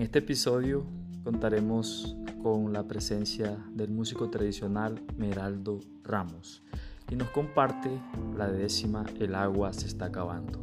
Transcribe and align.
este 0.00 0.20
episodio 0.20 0.86
contaremos 1.24 2.16
con 2.42 2.72
la 2.72 2.84
presencia 2.84 3.58
del 3.70 3.90
músico 3.90 4.30
tradicional 4.30 4.98
Meraldo 5.16 5.80
Ramos 6.02 6.62
y 7.10 7.16
nos 7.16 7.28
comparte 7.30 7.90
la 8.34 8.48
décima 8.48 9.04
El 9.18 9.34
agua 9.34 9.74
se 9.74 9.86
está 9.86 10.06
acabando. 10.06 10.58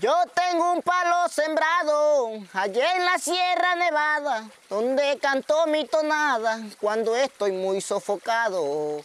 Yo 0.00 0.14
tengo 0.34 0.72
un 0.72 0.80
palo 0.80 1.28
sembrado 1.28 2.30
allá 2.54 2.96
en 2.96 3.04
la 3.04 3.18
Sierra 3.18 3.74
Nevada, 3.76 4.48
donde 4.70 5.18
canto 5.20 5.66
mi 5.66 5.84
tonada 5.86 6.62
cuando 6.80 7.14
estoy 7.16 7.52
muy 7.52 7.82
sofocado. 7.82 9.02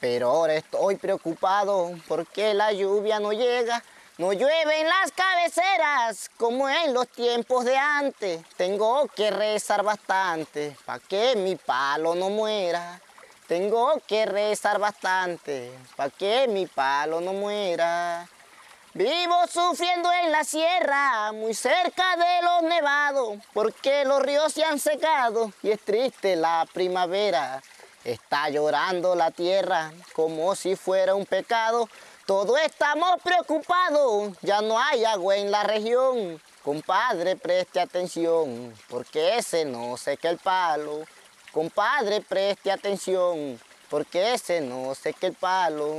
Pero 0.00 0.30
ahora 0.30 0.54
estoy 0.54 0.96
preocupado 0.96 1.90
porque 2.06 2.54
la 2.54 2.72
lluvia 2.72 3.18
no 3.18 3.32
llega, 3.32 3.82
no 4.16 4.32
llueve 4.32 4.80
en 4.80 4.88
las 4.88 5.12
cabeceras 5.12 6.30
como 6.36 6.68
en 6.68 6.94
los 6.94 7.08
tiempos 7.08 7.64
de 7.64 7.76
antes. 7.76 8.42
Tengo 8.56 9.08
que 9.08 9.30
rezar 9.30 9.82
bastante 9.82 10.76
para 10.84 11.00
que 11.00 11.34
mi 11.36 11.56
palo 11.56 12.14
no 12.14 12.30
muera. 12.30 13.00
Tengo 13.48 14.00
que 14.06 14.26
rezar 14.26 14.78
bastante 14.78 15.72
para 15.96 16.10
que 16.10 16.46
mi 16.48 16.66
palo 16.66 17.20
no 17.20 17.32
muera. 17.32 18.28
Vivo 18.94 19.46
sufriendo 19.48 20.10
en 20.12 20.32
la 20.32 20.44
sierra, 20.44 21.32
muy 21.32 21.54
cerca 21.54 22.16
de 22.16 22.42
los 22.42 22.62
nevados, 22.62 23.38
porque 23.52 24.04
los 24.04 24.20
ríos 24.20 24.52
se 24.52 24.64
han 24.64 24.78
secado 24.78 25.52
y 25.62 25.70
es 25.70 25.80
triste 25.80 26.36
la 26.36 26.66
primavera. 26.72 27.62
Está 28.08 28.48
llorando 28.48 29.14
la 29.14 29.30
tierra 29.30 29.92
como 30.14 30.54
si 30.54 30.76
fuera 30.76 31.14
un 31.14 31.26
pecado. 31.26 31.90
Todos 32.24 32.58
estamos 32.62 33.20
preocupados, 33.22 34.32
ya 34.40 34.62
no 34.62 34.78
hay 34.78 35.04
agua 35.04 35.36
en 35.36 35.50
la 35.50 35.62
región. 35.62 36.40
Compadre, 36.64 37.36
preste 37.36 37.78
atención, 37.78 38.74
porque 38.88 39.36
ese 39.36 39.66
no 39.66 39.98
seca 39.98 40.30
el 40.30 40.38
palo. 40.38 41.04
Compadre, 41.52 42.22
preste 42.22 42.72
atención, 42.72 43.60
porque 43.90 44.32
ese 44.32 44.62
no 44.62 44.94
seca 44.94 45.26
el 45.26 45.34
palo. 45.34 45.94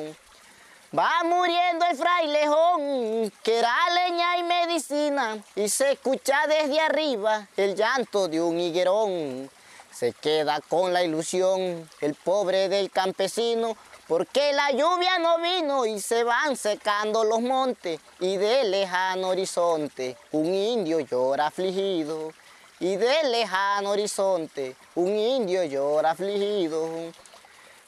Va 0.98 1.24
muriendo 1.26 1.86
el 1.86 1.96
frailejón, 1.96 3.32
que 3.44 3.60
era 3.60 3.76
leña 3.94 4.38
y 4.38 4.44
medicina, 4.46 5.38
y 5.56 5.70
se 5.70 5.92
escucha 5.92 6.48
desde 6.48 6.80
arriba 6.80 7.48
el 7.56 7.76
llanto 7.76 8.28
de 8.28 8.42
un 8.42 8.60
higuerón. 8.60 9.52
Se 9.92 10.14
queda 10.14 10.62
con 10.62 10.94
la 10.94 11.04
ilusión 11.04 11.90
el 12.02 12.16
pobre 12.16 12.70
del 12.70 12.92
campesino, 12.92 13.76
porque 14.08 14.54
la 14.54 14.72
lluvia 14.72 15.20
no 15.20 15.40
vino 15.40 15.86
y 15.86 16.00
se 16.00 16.24
van 16.24 16.56
secando 16.56 17.24
los 17.24 17.42
montes, 17.42 18.00
y 18.20 18.38
del 18.38 18.72
lejano 18.72 19.30
horizonte 19.30 20.18
un 20.32 20.46
indio 20.46 21.00
llora 21.00 21.48
afligido, 21.48 22.32
y 22.80 22.96
del 22.96 23.32
lejano 23.32 23.92
horizonte 23.92 24.76
un 24.96 25.10
indio 25.10 25.64
llora 25.64 26.12
afligido. 26.12 26.88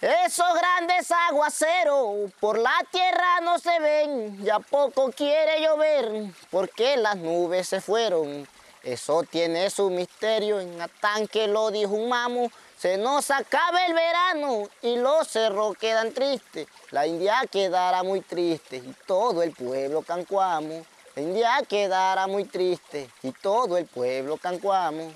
Esos 0.01 0.47
grandes 0.55 1.11
aguaceros 1.29 2.31
por 2.39 2.57
la 2.57 2.73
tierra 2.91 3.39
no 3.43 3.59
se 3.59 3.79
ven, 3.79 4.43
ya 4.43 4.57
poco 4.59 5.11
quiere 5.11 5.61
llover 5.61 6.25
porque 6.49 6.97
las 6.97 7.17
nubes 7.17 7.67
se 7.67 7.81
fueron. 7.81 8.47
Eso 8.83 9.23
tiene 9.23 9.69
su 9.69 9.89
misterio, 9.89 10.59
en 10.59 10.77
tan 10.99 11.27
que 11.27 11.47
lo 11.47 11.69
mamo, 12.07 12.51
se 12.77 12.97
nos 12.97 13.29
acaba 13.29 13.85
el 13.85 13.93
verano 13.93 14.67
y 14.81 14.95
los 14.95 15.27
cerros 15.27 15.77
quedan 15.77 16.13
tristes. 16.13 16.67
La 16.89 17.05
India 17.05 17.43
quedará 17.51 18.01
muy 18.01 18.21
triste 18.21 18.77
y 18.77 18.95
todo 19.05 19.43
el 19.43 19.51
pueblo 19.51 20.01
cancuamo. 20.01 20.83
La 21.15 21.21
India 21.21 21.59
quedará 21.69 22.25
muy 22.25 22.45
triste 22.45 23.07
y 23.21 23.31
todo 23.33 23.77
el 23.77 23.85
pueblo 23.85 24.37
cancuamo. 24.37 25.13